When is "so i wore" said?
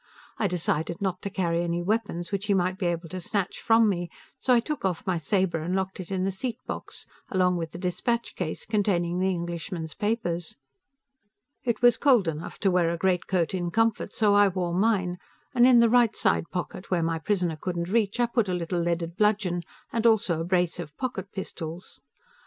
14.11-14.73